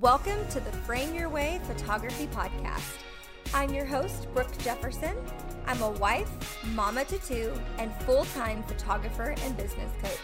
Welcome 0.00 0.46
to 0.48 0.60
the 0.60 0.72
Frame 0.84 1.14
Your 1.14 1.30
Way 1.30 1.58
Photography 1.64 2.26
Podcast. 2.26 2.98
I'm 3.54 3.72
your 3.72 3.86
host, 3.86 4.28
Brooke 4.34 4.52
Jefferson. 4.58 5.16
I'm 5.66 5.80
a 5.80 5.88
wife, 5.92 6.28
mama 6.74 7.06
to 7.06 7.18
two, 7.20 7.50
and 7.78 7.90
full 8.02 8.26
time 8.26 8.62
photographer 8.64 9.34
and 9.38 9.56
business 9.56 9.90
coach. 10.02 10.20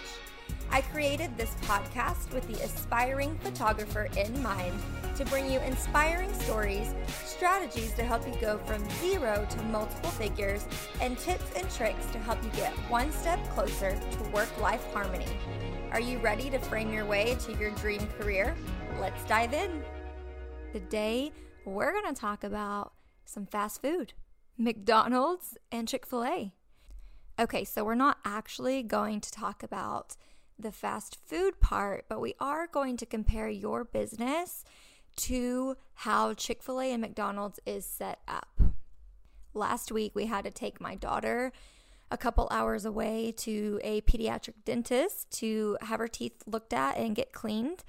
I 0.70 0.82
created 0.82 1.38
this 1.38 1.54
podcast 1.62 2.34
with 2.34 2.46
the 2.48 2.62
aspiring 2.62 3.38
photographer 3.38 4.10
in 4.14 4.42
mind 4.42 4.78
to 5.16 5.24
bring 5.24 5.50
you 5.50 5.58
inspiring 5.60 6.34
stories, 6.34 6.94
strategies 7.24 7.94
to 7.94 8.04
help 8.04 8.28
you 8.28 8.34
go 8.42 8.58
from 8.58 8.86
zero 9.00 9.46
to 9.48 9.62
multiple 9.64 10.10
figures, 10.10 10.66
and 11.00 11.16
tips 11.16 11.50
and 11.56 11.70
tricks 11.70 12.04
to 12.12 12.18
help 12.18 12.44
you 12.44 12.50
get 12.50 12.72
one 12.90 13.10
step 13.10 13.42
closer 13.54 13.98
to 14.10 14.30
work 14.34 14.54
life 14.60 14.84
harmony. 14.92 15.24
Are 15.92 16.00
you 16.00 16.18
ready 16.18 16.50
to 16.50 16.58
frame 16.58 16.92
your 16.92 17.06
way 17.06 17.36
to 17.46 17.52
your 17.58 17.70
dream 17.72 18.06
career? 18.18 18.54
Let's 19.00 19.24
dive 19.24 19.52
in. 19.52 19.82
Today, 20.72 21.32
we're 21.64 21.92
going 21.92 22.14
to 22.14 22.20
talk 22.20 22.44
about 22.44 22.92
some 23.24 23.46
fast 23.46 23.82
food 23.82 24.12
McDonald's 24.56 25.56
and 25.70 25.88
Chick 25.88 26.06
fil 26.06 26.24
A. 26.24 26.52
Okay, 27.38 27.64
so 27.64 27.84
we're 27.84 27.94
not 27.94 28.18
actually 28.24 28.82
going 28.82 29.20
to 29.20 29.30
talk 29.30 29.62
about 29.62 30.16
the 30.58 30.72
fast 30.72 31.18
food 31.26 31.60
part, 31.60 32.04
but 32.08 32.20
we 32.20 32.34
are 32.40 32.66
going 32.66 32.96
to 32.98 33.06
compare 33.06 33.48
your 33.48 33.84
business 33.84 34.64
to 35.16 35.76
how 35.94 36.34
Chick 36.34 36.62
fil 36.62 36.80
A 36.80 36.92
and 36.92 37.00
McDonald's 37.00 37.60
is 37.66 37.84
set 37.84 38.20
up. 38.28 38.60
Last 39.54 39.92
week, 39.92 40.12
we 40.14 40.26
had 40.26 40.44
to 40.44 40.50
take 40.50 40.80
my 40.80 40.94
daughter 40.94 41.52
a 42.10 42.18
couple 42.18 42.46
hours 42.50 42.84
away 42.84 43.32
to 43.38 43.80
a 43.82 44.02
pediatric 44.02 44.54
dentist 44.64 45.30
to 45.30 45.78
have 45.80 45.98
her 45.98 46.08
teeth 46.08 46.42
looked 46.46 46.74
at 46.74 46.96
and 46.96 47.16
get 47.16 47.32
cleaned. 47.32 47.84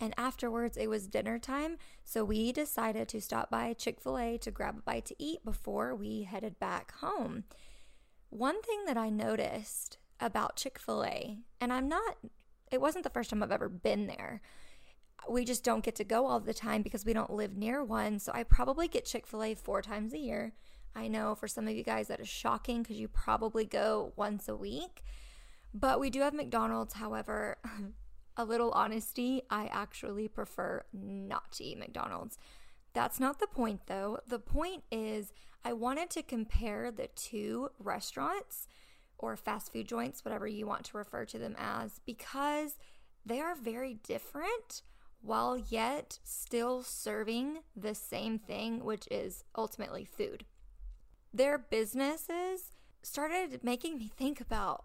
And 0.00 0.14
afterwards, 0.16 0.76
it 0.76 0.88
was 0.88 1.08
dinner 1.08 1.38
time. 1.38 1.76
So 2.04 2.24
we 2.24 2.52
decided 2.52 3.08
to 3.08 3.20
stop 3.20 3.50
by 3.50 3.72
Chick 3.72 4.00
fil 4.00 4.18
A 4.18 4.38
to 4.38 4.50
grab 4.50 4.78
a 4.78 4.82
bite 4.82 5.06
to 5.06 5.16
eat 5.18 5.44
before 5.44 5.94
we 5.94 6.22
headed 6.22 6.58
back 6.58 6.92
home. 7.00 7.44
One 8.30 8.62
thing 8.62 8.84
that 8.86 8.96
I 8.96 9.10
noticed 9.10 9.98
about 10.20 10.56
Chick 10.56 10.78
fil 10.78 11.04
A, 11.04 11.38
and 11.60 11.72
I'm 11.72 11.88
not, 11.88 12.16
it 12.70 12.80
wasn't 12.80 13.04
the 13.04 13.10
first 13.10 13.30
time 13.30 13.42
I've 13.42 13.50
ever 13.50 13.68
been 13.68 14.06
there. 14.06 14.40
We 15.28 15.44
just 15.44 15.64
don't 15.64 15.84
get 15.84 15.96
to 15.96 16.04
go 16.04 16.26
all 16.26 16.38
the 16.38 16.54
time 16.54 16.82
because 16.82 17.04
we 17.04 17.12
don't 17.12 17.32
live 17.32 17.56
near 17.56 17.82
one. 17.82 18.20
So 18.20 18.30
I 18.32 18.44
probably 18.44 18.86
get 18.86 19.04
Chick 19.04 19.26
fil 19.26 19.42
A 19.42 19.54
four 19.54 19.82
times 19.82 20.12
a 20.12 20.18
year. 20.18 20.52
I 20.94 21.08
know 21.08 21.34
for 21.34 21.48
some 21.48 21.66
of 21.66 21.74
you 21.74 21.82
guys 21.82 22.08
that 22.08 22.20
is 22.20 22.28
shocking 22.28 22.82
because 22.82 22.98
you 22.98 23.08
probably 23.08 23.64
go 23.64 24.12
once 24.16 24.48
a 24.48 24.56
week. 24.56 25.02
But 25.74 26.00
we 26.00 26.08
do 26.08 26.20
have 26.20 26.34
McDonald's. 26.34 26.94
However, 26.94 27.58
a 28.38 28.44
little 28.44 28.70
honesty, 28.70 29.42
I 29.50 29.66
actually 29.66 30.28
prefer 30.28 30.84
not 30.92 31.52
to 31.52 31.64
eat 31.64 31.78
McDonald's. 31.78 32.38
That's 32.94 33.20
not 33.20 33.40
the 33.40 33.48
point 33.48 33.82
though. 33.86 34.20
The 34.26 34.38
point 34.38 34.84
is, 34.90 35.32
I 35.64 35.72
wanted 35.72 36.08
to 36.10 36.22
compare 36.22 36.90
the 36.90 37.08
two 37.08 37.70
restaurants 37.80 38.68
or 39.18 39.36
fast 39.36 39.72
food 39.72 39.88
joints, 39.88 40.24
whatever 40.24 40.46
you 40.46 40.66
want 40.66 40.84
to 40.84 40.96
refer 40.96 41.24
to 41.26 41.38
them 41.38 41.56
as, 41.58 42.00
because 42.06 42.78
they 43.26 43.40
are 43.40 43.56
very 43.56 43.94
different 43.94 44.82
while 45.20 45.58
yet 45.58 46.20
still 46.22 46.84
serving 46.84 47.58
the 47.76 47.94
same 47.94 48.38
thing, 48.38 48.84
which 48.84 49.08
is 49.10 49.42
ultimately 49.56 50.04
food. 50.04 50.44
Their 51.34 51.58
businesses 51.58 52.70
started 53.02 53.64
making 53.64 53.98
me 53.98 54.08
think 54.16 54.40
about 54.40 54.84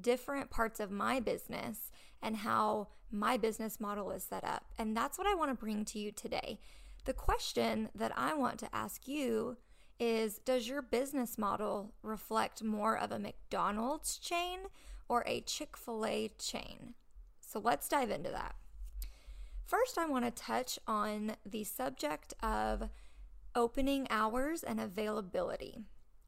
different 0.00 0.50
parts 0.50 0.78
of 0.78 0.90
my 0.90 1.18
business 1.18 1.90
and 2.22 2.36
how 2.36 2.88
my 3.10 3.36
business 3.36 3.80
model 3.80 4.10
is 4.10 4.24
set 4.24 4.44
up. 4.44 4.64
And 4.78 4.96
that's 4.96 5.18
what 5.18 5.26
I 5.26 5.34
want 5.34 5.50
to 5.50 5.54
bring 5.54 5.84
to 5.86 5.98
you 5.98 6.12
today. 6.12 6.58
The 7.04 7.12
question 7.12 7.88
that 7.94 8.12
I 8.16 8.34
want 8.34 8.58
to 8.60 8.74
ask 8.74 9.08
you 9.08 9.56
is 9.98 10.38
Does 10.38 10.68
your 10.68 10.82
business 10.82 11.36
model 11.36 11.92
reflect 12.02 12.62
more 12.62 12.96
of 12.96 13.12
a 13.12 13.18
McDonald's 13.18 14.18
chain 14.18 14.60
or 15.08 15.24
a 15.26 15.40
Chick 15.40 15.76
fil 15.76 16.06
A 16.06 16.30
chain? 16.38 16.94
So 17.40 17.60
let's 17.60 17.88
dive 17.88 18.10
into 18.10 18.30
that. 18.30 18.54
First, 19.66 19.98
I 19.98 20.06
want 20.06 20.24
to 20.24 20.30
touch 20.30 20.78
on 20.86 21.36
the 21.44 21.64
subject 21.64 22.34
of 22.42 22.88
opening 23.54 24.06
hours 24.10 24.62
and 24.62 24.80
availability. 24.80 25.78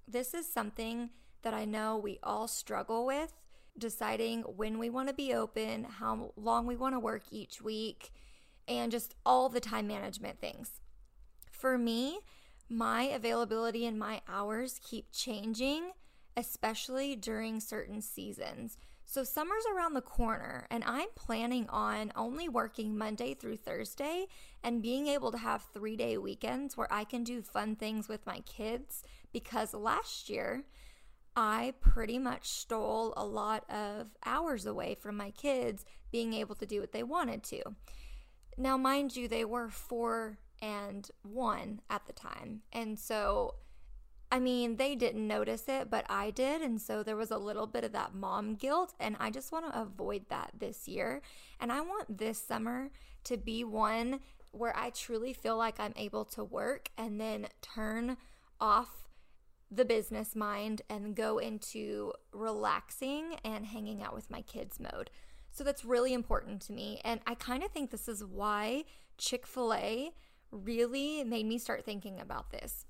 This 0.07 0.35
is 0.35 0.47
something 0.47 1.11
that 1.43 1.55
I 1.55 1.65
know 1.65 1.97
we 1.97 2.19
all 2.23 2.49
struggle 2.49 3.07
with 3.07 3.33
deciding 3.79 4.43
when 4.43 4.79
we 4.79 4.91
want 4.91 5.09
to 5.09 5.15
be 5.15 5.35
open, 5.35 5.85
how 5.85 6.33
long 6.37 6.67
we 6.67 6.77
want 6.77 6.95
to 6.95 7.01
work 7.01 7.23
each 7.31 7.61
week, 7.61 8.13
and 8.69 8.91
just 8.91 9.15
all 9.27 9.49
the 9.49 9.61
time 9.61 9.87
management 9.87 10.41
things. 10.41 10.81
For 11.51 11.77
me, 11.77 12.21
my 12.69 13.03
availability 13.03 13.87
and 13.87 13.99
my 13.99 14.23
hours 14.29 14.81
keep 14.83 15.13
changing, 15.13 15.93
especially 16.37 17.17
during 17.17 17.61
certain 17.61 18.01
seasons. 18.01 18.79
So, 19.07 19.23
summer's 19.23 19.65
around 19.73 19.93
the 19.93 20.01
corner, 20.01 20.67
and 20.71 20.83
I'm 20.85 21.09
planning 21.15 21.69
on 21.69 22.11
only 22.17 22.49
working 22.49 22.97
Monday 22.97 23.35
through 23.35 23.59
Thursday 23.59 24.27
and 24.63 24.83
being 24.83 25.09
able 25.09 25.31
to 25.31 25.39
have 25.39 25.63
three 25.63 25.95
day 25.95 26.17
weekends 26.17 26.77
where 26.77 26.93
I 26.93 27.05
can 27.05 27.23
do 27.23 27.43
fun 27.43 27.77
things 27.77 28.09
with 28.09 28.27
my 28.27 28.41
kids 28.41 29.03
because 29.33 29.75
last 29.75 30.31
year 30.31 30.65
I 31.37 31.75
pretty 31.81 32.19
much 32.19 32.49
stole 32.49 33.13
a 33.17 33.25
lot 33.25 33.69
of 33.71 34.09
hours 34.25 34.67
away 34.67 34.95
from 34.95 35.17
my 35.17 35.31
kids 35.31 35.85
being 36.13 36.33
able 36.33 36.55
to 36.57 36.67
do 36.67 36.81
what 36.81 36.93
they 36.93 37.03
wanted 37.03 37.43
to. 37.45 37.63
Now, 38.57 38.77
mind 38.77 39.17
you, 39.17 39.27
they 39.27 39.45
were 39.45 39.69
four 39.69 40.39
and 40.63 41.11
one 41.23 41.81
at 41.91 42.07
the 42.07 42.13
time. 42.13 42.63
And 42.73 42.99
so, 42.99 43.57
I 44.31 44.39
mean, 44.39 44.77
they 44.77 44.95
didn't 44.95 45.27
notice 45.27 45.65
it, 45.67 45.91
but 45.91 46.07
I 46.09 46.31
did. 46.31 46.63
And 46.63 46.81
so 46.81 47.03
there 47.03 47.17
was 47.17 47.33
a 47.33 47.39
little 47.39 47.67
bit 47.67 47.83
of 47.83 47.93
that 47.93 48.15
mom 48.15 48.55
guilt. 48.55 48.95
And 49.01 49.17
I 49.19 49.31
just 49.31 49.51
want 49.51 49.67
to 49.67 49.81
avoid 49.81 50.29
that 50.29 50.53
this 50.57 50.87
year. 50.87 51.21
And 51.61 51.73
I 51.73 51.81
want 51.81 52.19
this 52.19 52.39
summer 52.39 52.91
to 53.25 53.37
be 53.37 53.65
one 53.65 54.21
where 54.53 54.77
I 54.77 54.91
truly 54.91 55.33
feel 55.33 55.57
like 55.57 55.81
I'm 55.81 55.95
able 55.97 56.25
to 56.27 56.45
work 56.45 56.91
and 56.97 57.21
then 57.21 57.49
turn 57.61 58.17
off 58.61 59.04
the 59.75 59.85
business 59.85 60.37
mind 60.37 60.83
and 60.89 61.17
go 61.17 61.39
into 61.39 62.13
relaxing 62.33 63.37
and 63.45 63.67
hanging 63.67 64.03
out 64.03 64.15
with 64.15 64.31
my 64.31 64.43
kids 64.43 64.79
mode. 64.79 65.11
So 65.51 65.65
that's 65.65 65.85
really 65.85 66.13
important 66.13 66.61
to 66.63 66.73
me. 66.73 67.01
And 67.05 67.21
I 67.27 67.35
kind 67.35 67.63
of 67.63 67.71
think 67.71 67.91
this 67.91 68.09
is 68.09 68.25
why 68.25 68.85
Chick 69.19 69.47
fil 69.47 69.73
A 69.75 70.11
really 70.51 71.25
made 71.25 71.47
me 71.47 71.59
start 71.59 71.85
thinking 71.85 72.21
about 72.21 72.51
this. 72.51 72.87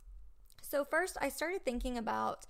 So, 0.62 0.84
first, 0.84 1.16
I 1.20 1.28
started 1.28 1.64
thinking 1.64 1.98
about, 1.98 2.46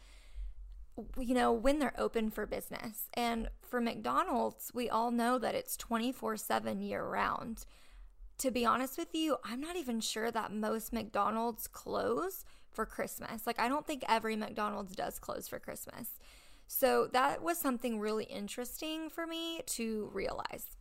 you 1.19 1.34
know, 1.34 1.53
when 1.53 1.78
they're 1.78 1.99
open 1.99 2.31
for 2.31 2.47
business. 2.47 3.09
And 3.15 3.49
for 3.61 3.81
McDonald's, 3.81 4.71
we 4.72 4.89
all 4.89 5.11
know 5.11 5.39
that 5.39 5.55
it's 5.55 5.77
24 5.77 6.37
7 6.37 6.81
year 6.81 7.05
round. 7.05 7.66
To 8.39 8.51
be 8.51 8.65
honest 8.65 8.99
with 8.99 9.15
you, 9.15 9.37
I'm 9.45 9.61
not 9.61 9.77
even 9.77 10.01
sure 10.01 10.31
that 10.31 10.53
most 10.53 10.93
McDonald's 10.93 11.66
close 11.66 12.45
for 12.75 12.85
Christmas. 12.85 13.47
Like, 13.47 13.59
I 13.59 13.69
don't 13.69 13.87
think 13.87 14.05
every 14.09 14.37
McDonald's 14.37 14.95
does 14.95 15.19
close 15.19 15.49
for 15.49 15.59
Christmas. 15.59 16.19
So 16.67 17.09
that 17.12 17.43
was 17.43 17.59
something 17.59 18.01
really 18.01 18.25
interesting 18.25 19.09
for 19.09 19.27
me 19.27 19.61
to 19.67 20.11
realize. 20.12 20.77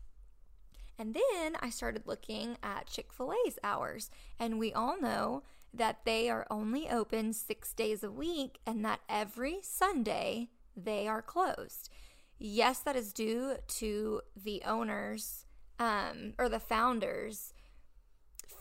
And 0.98 1.14
then 1.14 1.58
I 1.60 1.70
started 1.70 2.04
looking 2.06 2.58
at 2.64 2.88
Chick 2.88 3.12
fil 3.12 3.34
A's 3.46 3.58
hours, 3.64 4.10
and 4.40 4.60
we 4.60 4.72
all 4.74 5.00
know 5.00 5.44
that 5.74 6.06
they 6.06 6.30
are 6.30 6.46
only 6.52 6.90
open 6.90 7.34
six 7.34 7.74
days 7.74 8.04
a 8.04 8.12
week 8.12 8.60
and 8.66 8.86
that 8.86 9.00
every 9.10 9.58
Sunday 9.64 10.50
they 10.76 11.08
are 11.08 11.22
closed. 11.22 11.90
Yes, 12.38 12.80
that 12.80 12.96
is 12.96 13.12
due 13.12 13.56
to 13.68 14.22
the 14.36 14.62
owners 14.66 15.46
um, 15.80 16.34
or 16.38 16.48
the 16.48 16.60
founders 16.60 17.54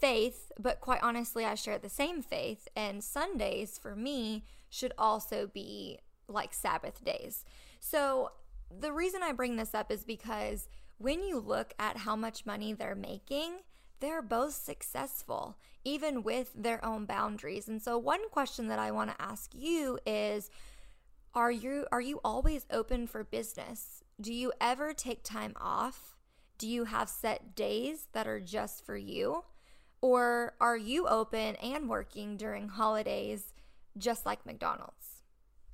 faith, 0.03 0.51
but 0.59 0.81
quite 0.81 1.01
honestly, 1.01 1.45
I 1.45 1.55
share 1.55 1.79
the 1.79 1.89
same 1.89 2.23
faith. 2.23 2.67
And 2.75 3.05
Sundays 3.05 3.79
for 3.79 3.95
me 3.95 4.45
should 4.69 4.93
also 4.99 5.47
be 5.47 6.01
like 6.27 6.53
Sabbath 6.53 7.05
days. 7.05 7.45
So 7.79 8.33
the 8.69 8.93
reason 8.93 9.23
I 9.23 9.33
bring 9.33 9.57
this 9.57 9.75
up 9.75 9.93
is 9.93 10.03
because 10.03 10.69
when 10.99 11.23
you 11.23 11.39
look 11.39 11.73
at 11.79 11.99
how 11.99 12.17
much 12.17 12.45
money 12.45 12.73
they're 12.73 12.97
making, 12.97 13.61
they're 14.01 14.23
both 14.23 14.55
successful, 14.55 15.57
even 15.85 16.25
with 16.25 16.51
their 16.57 16.85
own 16.85 17.05
boundaries. 17.07 17.69
And 17.69 17.81
so, 17.81 17.97
one 17.97 18.29
question 18.31 18.67
that 18.69 18.81
I 18.81 18.91
want 18.91 19.11
to 19.11 19.23
ask 19.23 19.53
you 19.55 20.01
is 20.05 20.51
are 21.35 21.53
you 21.53 21.87
are 21.93 22.01
you 22.01 22.21
always 22.25 22.67
open 22.73 23.07
for 23.07 23.23
business? 23.23 24.03
Do 24.21 24.33
you 24.33 24.53
ever 24.61 24.93
take 24.93 25.23
time 25.23 25.55
off? 25.61 26.17
Do 26.59 26.67
you 26.67 26.85
have 26.85 27.09
set 27.09 27.55
days 27.55 28.09
that 28.13 28.27
are 28.27 28.41
just 28.41 28.85
for 28.85 28.97
you? 28.97 29.45
Or 30.03 30.55
are 30.61 30.77
you 30.77 31.07
open 31.07 31.57
and 31.57 31.89
working 31.89 32.37
during 32.37 32.69
holidays 32.69 33.55
just 33.97 34.27
like 34.27 34.45
McDonald's? 34.45 35.23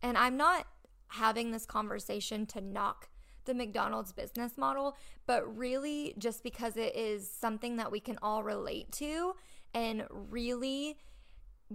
And 0.02 0.16
I'm 0.16 0.36
not 0.36 0.66
having 1.08 1.50
this 1.50 1.66
conversation 1.66 2.46
to 2.46 2.60
knock 2.60 3.08
the 3.46 3.54
McDonald's 3.54 4.12
business 4.12 4.58
model, 4.58 4.96
but 5.26 5.56
really 5.56 6.14
just 6.18 6.42
because 6.42 6.76
it 6.76 6.94
is 6.94 7.28
something 7.28 7.76
that 7.76 7.90
we 7.90 7.98
can 7.98 8.18
all 8.22 8.44
relate 8.44 8.92
to 8.92 9.34
and 9.74 10.04
really 10.10 10.98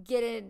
get 0.04 0.24
a 0.24 0.46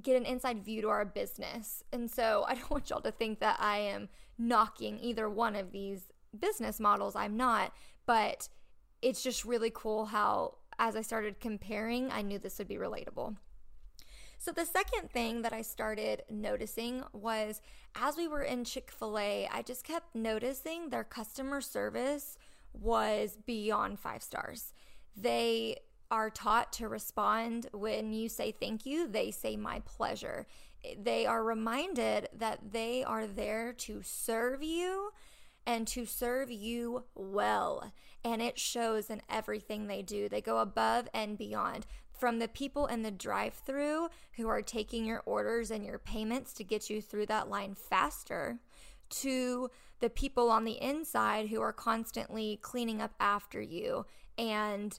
get 0.00 0.16
an 0.16 0.24
inside 0.24 0.64
view 0.64 0.80
to 0.80 0.88
our 0.88 1.04
business. 1.04 1.82
And 1.92 2.10
so 2.10 2.44
I 2.48 2.54
don't 2.54 2.70
want 2.70 2.88
y'all 2.88 3.00
to 3.02 3.10
think 3.10 3.40
that 3.40 3.56
I 3.60 3.78
am 3.78 4.08
knocking 4.38 4.98
either 5.00 5.28
one 5.28 5.56
of 5.56 5.72
these 5.72 6.04
business 6.38 6.80
models. 6.80 7.14
I'm 7.14 7.36
not, 7.36 7.72
but 8.06 8.48
it's 9.02 9.22
just 9.22 9.44
really 9.44 9.70
cool 9.74 10.06
how 10.06 10.54
as 10.82 10.96
I 10.96 11.02
started 11.02 11.38
comparing, 11.38 12.10
I 12.10 12.22
knew 12.22 12.40
this 12.40 12.58
would 12.58 12.66
be 12.66 12.74
relatable. 12.74 13.36
So, 14.38 14.50
the 14.50 14.66
second 14.66 15.12
thing 15.12 15.42
that 15.42 15.52
I 15.52 15.62
started 15.62 16.24
noticing 16.28 17.04
was 17.12 17.62
as 17.94 18.16
we 18.16 18.26
were 18.26 18.42
in 18.42 18.64
Chick 18.64 18.90
fil 18.90 19.16
A, 19.16 19.48
I 19.52 19.62
just 19.62 19.84
kept 19.84 20.16
noticing 20.16 20.90
their 20.90 21.04
customer 21.04 21.60
service 21.60 22.36
was 22.72 23.38
beyond 23.46 24.00
five 24.00 24.24
stars. 24.24 24.74
They 25.16 25.76
are 26.10 26.30
taught 26.30 26.72
to 26.74 26.88
respond 26.88 27.68
when 27.72 28.12
you 28.12 28.28
say 28.28 28.50
thank 28.50 28.84
you, 28.84 29.06
they 29.06 29.30
say 29.30 29.56
my 29.56 29.82
pleasure. 29.84 30.48
They 31.00 31.26
are 31.26 31.44
reminded 31.44 32.28
that 32.36 32.72
they 32.72 33.04
are 33.04 33.28
there 33.28 33.72
to 33.74 34.00
serve 34.02 34.64
you 34.64 35.12
and 35.66 35.86
to 35.88 36.06
serve 36.06 36.50
you 36.50 37.04
well. 37.14 37.92
And 38.24 38.40
it 38.40 38.58
shows 38.58 39.10
in 39.10 39.22
everything 39.28 39.86
they 39.86 40.02
do. 40.02 40.28
They 40.28 40.40
go 40.40 40.58
above 40.58 41.08
and 41.12 41.36
beyond 41.36 41.86
from 42.22 42.38
the 42.38 42.48
people 42.48 42.86
in 42.86 43.02
the 43.02 43.10
drive 43.10 43.54
through 43.54 44.08
who 44.36 44.46
are 44.48 44.62
taking 44.62 45.04
your 45.04 45.22
orders 45.26 45.70
and 45.70 45.84
your 45.84 45.98
payments 45.98 46.52
to 46.52 46.64
get 46.64 46.88
you 46.88 47.02
through 47.02 47.26
that 47.26 47.50
line 47.50 47.74
faster 47.74 48.60
to 49.10 49.68
the 50.00 50.08
people 50.08 50.50
on 50.50 50.64
the 50.64 50.80
inside 50.80 51.48
who 51.48 51.60
are 51.60 51.72
constantly 51.72 52.58
cleaning 52.62 53.02
up 53.02 53.12
after 53.18 53.60
you. 53.60 54.06
And 54.38 54.98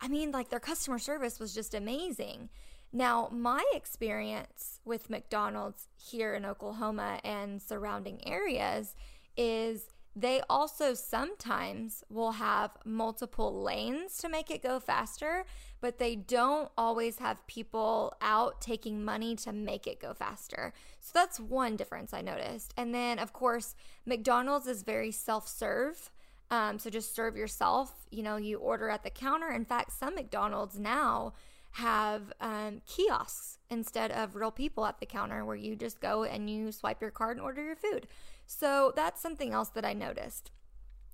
I 0.00 0.08
mean, 0.08 0.30
like 0.32 0.48
their 0.48 0.60
customer 0.60 0.98
service 0.98 1.38
was 1.38 1.54
just 1.54 1.74
amazing. 1.74 2.48
Now, 2.92 3.28
my 3.30 3.62
experience 3.74 4.80
with 4.84 5.10
McDonald's 5.10 5.88
here 5.96 6.32
in 6.34 6.46
Oklahoma 6.46 7.20
and 7.22 7.60
surrounding 7.60 8.26
areas 8.26 8.96
is 9.38 9.88
they 10.16 10.42
also 10.50 10.94
sometimes 10.94 12.02
will 12.10 12.32
have 12.32 12.72
multiple 12.84 13.62
lanes 13.62 14.18
to 14.18 14.28
make 14.28 14.50
it 14.50 14.64
go 14.64 14.80
faster, 14.80 15.44
but 15.80 15.98
they 15.98 16.16
don't 16.16 16.70
always 16.76 17.20
have 17.20 17.46
people 17.46 18.16
out 18.20 18.60
taking 18.60 19.04
money 19.04 19.36
to 19.36 19.52
make 19.52 19.86
it 19.86 20.00
go 20.00 20.12
faster. 20.12 20.72
So 20.98 21.12
that's 21.14 21.38
one 21.38 21.76
difference 21.76 22.12
I 22.12 22.20
noticed. 22.20 22.74
And 22.76 22.92
then, 22.92 23.20
of 23.20 23.32
course, 23.32 23.76
McDonald's 24.04 24.66
is 24.66 24.82
very 24.82 25.12
self 25.12 25.46
serve. 25.46 26.10
Um, 26.50 26.80
so 26.80 26.90
just 26.90 27.14
serve 27.14 27.36
yourself. 27.36 28.08
You 28.10 28.24
know, 28.24 28.36
you 28.36 28.58
order 28.58 28.88
at 28.88 29.04
the 29.04 29.10
counter. 29.10 29.50
In 29.50 29.64
fact, 29.64 29.92
some 29.92 30.16
McDonald's 30.16 30.80
now 30.80 31.34
have 31.72 32.32
um, 32.40 32.80
kiosks 32.86 33.58
instead 33.70 34.10
of 34.10 34.34
real 34.34 34.50
people 34.50 34.84
at 34.84 34.98
the 34.98 35.06
counter 35.06 35.44
where 35.44 35.54
you 35.54 35.76
just 35.76 36.00
go 36.00 36.24
and 36.24 36.50
you 36.50 36.72
swipe 36.72 37.00
your 37.00 37.10
card 37.10 37.36
and 37.36 37.44
order 37.44 37.62
your 37.62 37.76
food. 37.76 38.08
So 38.48 38.92
that's 38.96 39.20
something 39.20 39.52
else 39.52 39.68
that 39.68 39.84
I 39.84 39.92
noticed. 39.92 40.50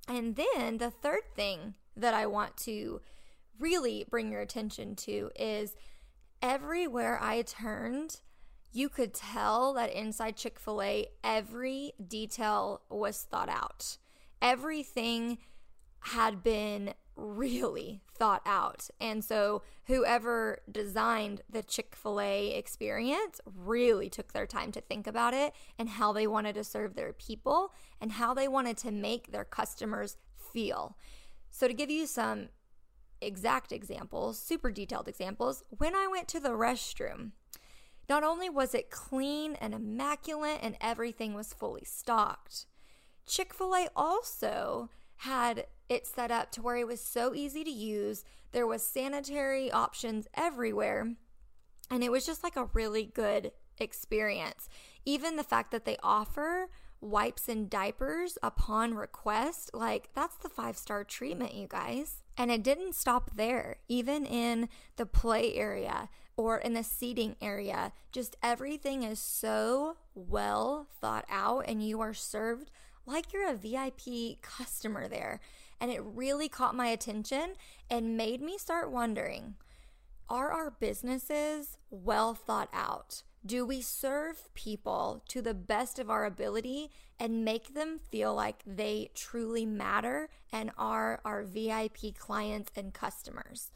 And 0.09 0.37
then 0.37 0.79
the 0.79 0.91
third 0.91 1.35
thing 1.35 1.75
that 1.97 2.15
I 2.15 2.27
want 2.27 2.57
to 2.59 3.01
really 3.59 4.07
bring 4.09 4.31
your 4.31 4.41
attention 4.41 4.95
to 4.97 5.31
is 5.35 5.75
everywhere 6.41 7.19
I 7.21 7.43
turned, 7.43 8.21
you 8.73 8.89
could 8.89 9.13
tell 9.13 9.75
that 9.75 9.93
inside 9.93 10.37
Chick 10.37 10.61
fil 10.61 10.81
A, 10.81 11.09
every 11.25 11.93
detail 12.07 12.83
was 12.89 13.23
thought 13.23 13.49
out. 13.49 13.99
Everything 14.41 15.39
had 16.01 16.43
been 16.43 16.95
really 17.17 18.01
thought 18.13 18.43
out. 18.47 18.89
And 19.01 19.25
so, 19.25 19.63
whoever 19.87 20.61
designed 20.71 21.43
the 21.49 21.63
Chick 21.63 21.95
fil 21.95 22.21
A 22.21 22.49
experience 22.55 23.41
really 23.45 24.09
took 24.09 24.33
their 24.33 24.47
time 24.47 24.73
to 24.73 24.81
think 24.81 25.07
about 25.07 25.35
it 25.35 25.55
and 25.79 25.89
how 25.89 26.13
they 26.13 26.27
wanted 26.27 26.55
to 26.55 26.65
serve 26.65 26.95
their 26.95 27.13
people 27.13 27.73
and 28.01 28.13
how 28.13 28.35
they 28.35 28.49
wanted 28.49 28.77
to 28.79 28.91
make 28.91 29.33
their 29.33 29.45
customers 29.45 30.17
feel. 30.37 30.97
So, 31.51 31.69
to 31.69 31.75
give 31.75 31.91
you 31.91 32.07
some 32.07 32.49
exact 33.21 33.73
examples, 33.73 34.39
super 34.39 34.71
detailed 34.71 35.09
examples, 35.09 35.63
when 35.69 35.95
I 35.95 36.07
went 36.07 36.29
to 36.29 36.41
the 36.41 36.51
restroom, 36.51 37.33
not 38.09 38.23
only 38.23 38.51
was 38.51 38.75
it 38.75 38.91
clean 38.91 39.55
and 39.55 39.75
immaculate 39.75 40.59
and 40.63 40.77
everything 40.81 41.35
was 41.35 41.55
fully 41.55 41.85
stocked, 41.85 42.67
Chick 43.27 43.55
fil 43.55 43.75
A 43.75 43.89
also 43.97 44.91
had 45.19 45.67
it 45.89 46.07
set 46.07 46.31
up 46.31 46.51
to 46.53 46.63
where 46.63 46.77
it 46.77 46.87
was 46.87 47.01
so 47.01 47.35
easy 47.35 47.65
to 47.65 47.71
use. 47.71 48.25
There 48.53 48.67
was 48.67 48.83
sanitary 48.83 49.71
options 49.71 50.29
everywhere. 50.35 51.15
And 51.91 52.03
it 52.03 52.11
was 52.11 52.27
just 52.27 52.43
like 52.43 52.57
a 52.57 52.71
really 52.73 53.05
good 53.05 53.53
experience. 53.79 54.69
Even 55.05 55.37
the 55.37 55.43
fact 55.45 55.71
that 55.73 55.85
they 55.85 55.97
offer 56.03 56.71
wipes 57.01 57.49
and 57.49 57.69
diapers 57.69 58.39
upon 58.43 58.95
request, 58.95 59.71
like 59.75 60.09
that's 60.15 60.37
the 60.37 60.49
five 60.49 60.77
star 60.77 61.05
treatment, 61.05 61.55
you 61.55 61.67
guys. 61.69 62.23
And 62.37 62.51
it 62.51 62.63
didn't 62.63 62.95
stop 62.95 63.33
there, 63.37 63.77
even 63.89 64.25
in 64.25 64.69
the 64.97 65.07
play 65.07 65.55
area 65.55 66.09
or 66.37 66.59
in 66.59 66.73
the 66.73 66.83
seating 66.83 67.37
area. 67.41 67.93
Just 68.11 68.37
everything 68.43 69.03
is 69.03 69.21
so 69.21 69.97
well 70.15 70.89
thought 71.01 71.25
out, 71.29 71.65
and 71.69 71.87
you 71.87 72.01
are 72.01 72.15
served 72.15 72.71
like 73.07 73.33
you're 73.33 73.49
a 73.49 73.55
VIP 73.55 74.41
customer 74.43 75.09
there. 75.09 75.41
And 75.81 75.91
it 75.91 76.03
really 76.03 76.49
caught 76.49 76.75
my 76.75 76.87
attention 76.87 77.55
and 77.91 78.17
made 78.17 78.41
me 78.41 78.59
start 78.59 78.91
wondering 78.91 79.57
are 80.29 80.51
our 80.53 80.71
businesses 80.71 81.77
well 81.91 82.35
thought 82.35 82.71
out? 82.73 83.23
Do 83.45 83.67
we 83.67 83.83
serve 83.83 84.49
people 84.55 85.23
to 85.29 85.43
the 85.43 85.53
best 85.53 85.99
of 85.99 86.09
our 86.09 86.25
ability 86.25 86.91
and 87.21 87.45
make 87.45 87.75
them 87.75 87.99
feel 87.99 88.35
like 88.35 88.63
they 88.67 89.11
truly 89.15 89.67
matter 89.67 90.31
and 90.51 90.71
are 90.79 91.21
our 91.27 91.43
VIP 91.43 92.17
clients 92.19 92.73
and 92.75 92.95
customers? 92.95 93.71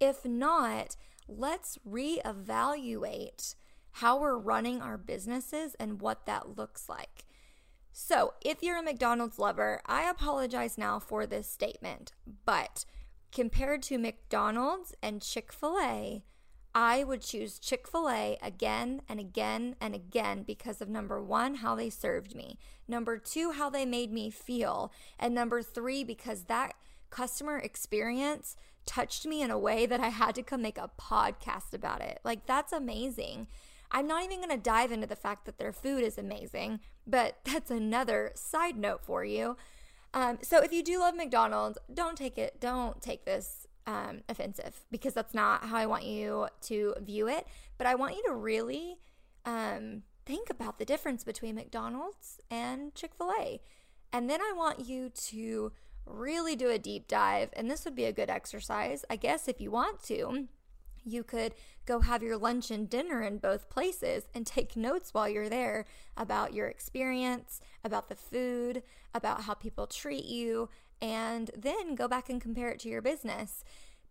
If 0.00 0.24
not, 0.24 0.96
let's 1.28 1.78
reevaluate 1.88 3.54
how 3.92 4.18
we're 4.18 4.38
running 4.38 4.82
our 4.82 4.98
businesses 4.98 5.76
and 5.78 6.00
what 6.00 6.26
that 6.26 6.56
looks 6.56 6.88
like. 6.88 7.24
So, 7.92 8.32
if 8.40 8.62
you're 8.62 8.78
a 8.78 8.82
McDonald's 8.82 9.38
lover, 9.38 9.82
I 9.84 10.08
apologize 10.08 10.78
now 10.78 10.98
for 10.98 11.26
this 11.26 11.46
statement, 11.46 12.12
but 12.46 12.86
compared 13.30 13.82
to 13.82 13.98
McDonald's 13.98 14.94
and 15.02 15.20
Chick 15.20 15.52
fil 15.52 15.78
A, 15.78 16.24
I 16.74 17.04
would 17.04 17.20
choose 17.20 17.58
Chick 17.58 17.86
fil 17.86 18.08
A 18.08 18.38
again 18.40 19.02
and 19.10 19.20
again 19.20 19.76
and 19.78 19.94
again 19.94 20.42
because 20.42 20.80
of 20.80 20.88
number 20.88 21.22
one, 21.22 21.56
how 21.56 21.74
they 21.74 21.90
served 21.90 22.34
me, 22.34 22.58
number 22.88 23.18
two, 23.18 23.52
how 23.52 23.68
they 23.68 23.84
made 23.84 24.10
me 24.10 24.30
feel, 24.30 24.90
and 25.18 25.34
number 25.34 25.62
three, 25.62 26.02
because 26.02 26.44
that 26.44 26.72
customer 27.10 27.58
experience 27.58 28.56
touched 28.86 29.26
me 29.26 29.42
in 29.42 29.50
a 29.50 29.58
way 29.58 29.84
that 29.84 30.00
I 30.00 30.08
had 30.08 30.34
to 30.36 30.42
come 30.42 30.62
make 30.62 30.78
a 30.78 30.90
podcast 30.98 31.74
about 31.74 32.00
it. 32.00 32.20
Like, 32.24 32.46
that's 32.46 32.72
amazing. 32.72 33.48
I'm 33.92 34.06
not 34.06 34.24
even 34.24 34.38
going 34.38 34.50
to 34.50 34.56
dive 34.56 34.90
into 34.90 35.06
the 35.06 35.16
fact 35.16 35.44
that 35.44 35.58
their 35.58 35.72
food 35.72 36.02
is 36.02 36.18
amazing, 36.18 36.80
but 37.06 37.38
that's 37.44 37.70
another 37.70 38.32
side 38.34 38.76
note 38.76 39.04
for 39.04 39.24
you. 39.24 39.56
Um, 40.14 40.38
so 40.42 40.62
if 40.62 40.72
you 40.72 40.82
do 40.82 40.98
love 40.98 41.14
McDonald's, 41.14 41.78
don't 41.92 42.16
take 42.16 42.36
it, 42.36 42.60
don't 42.60 43.00
take 43.00 43.24
this 43.24 43.66
um, 43.86 44.22
offensive 44.28 44.84
because 44.90 45.14
that's 45.14 45.34
not 45.34 45.64
how 45.64 45.76
I 45.76 45.86
want 45.86 46.04
you 46.04 46.48
to 46.62 46.94
view 47.00 47.28
it. 47.28 47.46
But 47.78 47.86
I 47.86 47.94
want 47.94 48.16
you 48.16 48.22
to 48.26 48.34
really 48.34 48.96
um, 49.44 50.02
think 50.26 50.50
about 50.50 50.78
the 50.78 50.84
difference 50.84 51.24
between 51.24 51.54
McDonald's 51.54 52.38
and 52.50 52.94
Chick 52.94 53.12
fil 53.14 53.32
A. 53.38 53.60
And 54.12 54.28
then 54.28 54.40
I 54.40 54.52
want 54.54 54.86
you 54.86 55.10
to 55.30 55.72
really 56.04 56.56
do 56.56 56.68
a 56.68 56.78
deep 56.78 57.08
dive. 57.08 57.50
And 57.54 57.70
this 57.70 57.84
would 57.84 57.94
be 57.94 58.04
a 58.04 58.12
good 58.12 58.28
exercise, 58.28 59.04
I 59.08 59.16
guess, 59.16 59.48
if 59.48 59.60
you 59.60 59.70
want 59.70 60.02
to 60.04 60.48
you 61.04 61.24
could 61.24 61.54
go 61.86 62.00
have 62.00 62.22
your 62.22 62.36
lunch 62.36 62.70
and 62.70 62.88
dinner 62.88 63.22
in 63.22 63.38
both 63.38 63.68
places 63.68 64.24
and 64.34 64.46
take 64.46 64.76
notes 64.76 65.12
while 65.12 65.28
you're 65.28 65.48
there 65.48 65.84
about 66.16 66.54
your 66.54 66.68
experience, 66.68 67.60
about 67.84 68.08
the 68.08 68.14
food, 68.14 68.82
about 69.14 69.42
how 69.42 69.54
people 69.54 69.86
treat 69.86 70.24
you, 70.24 70.68
and 71.00 71.50
then 71.56 71.94
go 71.94 72.06
back 72.06 72.28
and 72.30 72.40
compare 72.40 72.70
it 72.70 72.78
to 72.80 72.88
your 72.88 73.02
business. 73.02 73.64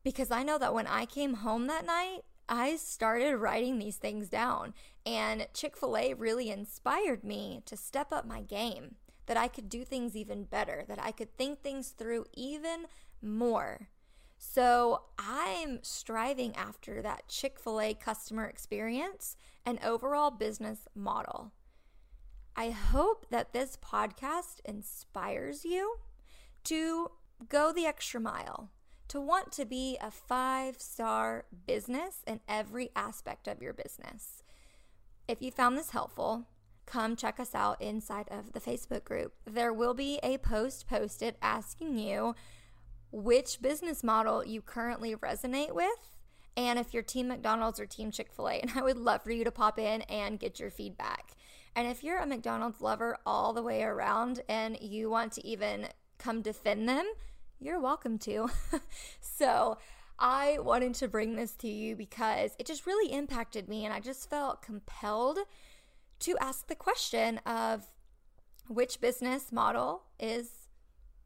Because 0.03 0.31
I 0.31 0.43
know 0.43 0.57
that 0.57 0.73
when 0.73 0.87
I 0.87 1.05
came 1.05 1.35
home 1.35 1.67
that 1.67 1.85
night, 1.85 2.21
I 2.49 2.75
started 2.75 3.37
writing 3.37 3.79
these 3.79 3.95
things 3.95 4.27
down, 4.27 4.73
and 5.05 5.47
Chick 5.53 5.77
fil 5.77 5.95
A 5.95 6.13
really 6.13 6.49
inspired 6.49 7.23
me 7.23 7.61
to 7.65 7.77
step 7.77 8.11
up 8.11 8.27
my 8.27 8.41
game, 8.41 8.95
that 9.27 9.37
I 9.37 9.47
could 9.47 9.69
do 9.69 9.85
things 9.85 10.17
even 10.17 10.43
better, 10.43 10.83
that 10.89 11.01
I 11.01 11.11
could 11.11 11.37
think 11.37 11.61
things 11.61 11.89
through 11.89 12.25
even 12.33 12.87
more. 13.21 13.87
So 14.43 15.03
I'm 15.19 15.83
striving 15.83 16.55
after 16.55 16.99
that 17.03 17.27
Chick 17.27 17.59
fil 17.59 17.79
A 17.79 17.93
customer 17.93 18.45
experience 18.45 19.37
and 19.67 19.79
overall 19.85 20.31
business 20.31 20.87
model. 20.95 21.51
I 22.55 22.71
hope 22.71 23.27
that 23.29 23.53
this 23.53 23.77
podcast 23.77 24.59
inspires 24.65 25.63
you 25.63 25.99
to 26.63 27.11
go 27.49 27.71
the 27.71 27.85
extra 27.85 28.19
mile, 28.19 28.71
to 29.09 29.21
want 29.21 29.51
to 29.53 29.65
be 29.65 29.99
a 30.01 30.09
five 30.09 30.81
star 30.81 31.45
business 31.67 32.23
in 32.25 32.39
every 32.47 32.89
aspect 32.95 33.47
of 33.47 33.61
your 33.61 33.73
business. 33.73 34.41
If 35.27 35.39
you 35.39 35.51
found 35.51 35.77
this 35.77 35.91
helpful, 35.91 36.47
come 36.87 37.15
check 37.15 37.39
us 37.39 37.53
out 37.53 37.79
inside 37.79 38.27
of 38.31 38.53
the 38.53 38.59
Facebook 38.59 39.03
group. 39.03 39.35
There 39.45 39.71
will 39.71 39.93
be 39.93 40.19
a 40.23 40.39
post 40.39 40.87
posted 40.87 41.35
asking 41.43 41.99
you 41.99 42.33
which 43.11 43.61
business 43.61 44.03
model 44.03 44.45
you 44.45 44.61
currently 44.61 45.15
resonate 45.15 45.73
with 45.73 46.11
and 46.57 46.77
if 46.77 46.93
you're 46.93 47.03
Team 47.03 47.27
McDonald's 47.27 47.79
or 47.79 47.85
Team 47.85 48.11
Chick 48.11 48.31
fil 48.31 48.49
A. 48.49 48.53
And 48.61 48.71
I 48.75 48.81
would 48.81 48.97
love 48.97 49.23
for 49.23 49.31
you 49.31 49.43
to 49.43 49.51
pop 49.51 49.79
in 49.79 50.01
and 50.03 50.39
get 50.39 50.59
your 50.59 50.69
feedback. 50.69 51.31
And 51.75 51.87
if 51.87 52.03
you're 52.03 52.19
a 52.19 52.25
McDonald's 52.25 52.81
lover 52.81 53.17
all 53.25 53.53
the 53.53 53.63
way 53.63 53.83
around 53.83 54.41
and 54.49 54.77
you 54.81 55.09
want 55.09 55.31
to 55.33 55.47
even 55.47 55.87
come 56.17 56.41
defend 56.41 56.89
them, 56.89 57.05
you're 57.59 57.79
welcome 57.79 58.17
to. 58.19 58.49
so, 59.21 59.77
I 60.23 60.59
wanted 60.59 60.93
to 60.95 61.07
bring 61.07 61.35
this 61.35 61.53
to 61.57 61.67
you 61.67 61.95
because 61.95 62.55
it 62.59 62.67
just 62.67 62.85
really 62.85 63.11
impacted 63.11 63.67
me, 63.67 63.85
and 63.85 63.93
I 63.93 63.99
just 63.99 64.29
felt 64.29 64.61
compelled 64.61 65.39
to 66.19 66.37
ask 66.39 66.67
the 66.67 66.75
question 66.75 67.39
of 67.39 67.87
which 68.67 69.01
business 69.01 69.51
model 69.51 70.03
is 70.19 70.60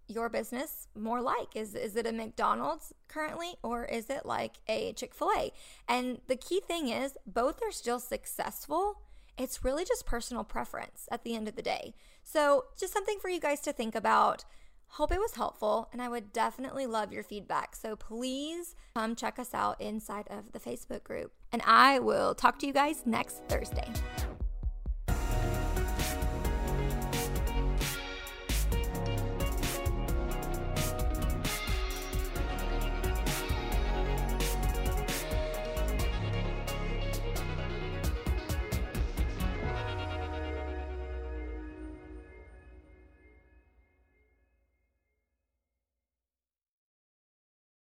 your 0.08 0.30
business 0.30 0.88
more 0.96 1.22
like? 1.22 1.56
Is 1.56 1.76
is 1.76 1.96
it 1.96 2.08
a 2.08 2.12
McDonald's 2.12 2.94
currently 3.08 3.56
or 3.64 3.86
is 3.86 4.10
it 4.10 4.26
like 4.26 4.56
a 4.68 4.94
Chick-fil-A? 4.94 5.52
And 5.88 6.20
the 6.28 6.36
key 6.36 6.60
thing 6.60 6.90
is 6.90 7.18
both 7.26 7.62
are 7.64 7.72
still 7.72 8.00
successful. 8.00 9.02
It's 9.38 9.64
really 9.66 9.84
just 9.84 10.06
personal 10.06 10.44
preference 10.44 11.08
at 11.12 11.24
the 11.24 11.36
end 11.36 11.48
of 11.48 11.56
the 11.56 11.62
day. 11.62 11.94
So, 12.24 12.66
just 12.80 12.94
something 12.94 13.20
for 13.20 13.30
you 13.30 13.40
guys 13.40 13.60
to 13.62 13.74
think 13.74 13.96
about. 13.96 14.46
Hope 14.88 15.12
it 15.12 15.20
was 15.20 15.36
helpful, 15.36 15.90
and 15.92 16.02
I 16.02 16.08
would 16.08 16.32
definitely 16.32 16.86
love 16.86 17.12
your 17.12 17.24
feedback. 17.24 17.76
So 17.76 17.98
please 17.98 18.76
come 18.96 19.16
check 19.16 19.38
us 19.40 19.54
out 19.54 19.82
inside 19.82 20.26
of 20.30 20.54
the 20.54 20.60
Facebook 20.60 21.04
group. 21.04 21.34
And 21.52 21.62
I 21.66 22.00
will 22.00 22.34
talk 22.34 22.60
to 22.60 22.68
you 22.68 22.72
guys 22.72 23.02
next 23.06 23.42
Thursday. 23.50 23.92